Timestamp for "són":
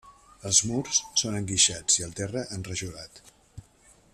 1.23-1.37